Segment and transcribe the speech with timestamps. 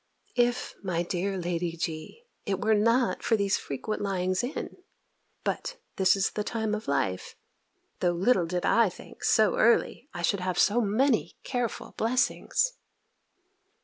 [0.39, 4.77] If, my dear Lady G., it were not for these frequent lyings in!
[5.43, 7.35] But this is the time of life.
[7.99, 12.73] Though little did I think, so early, I should have so many careful blessings!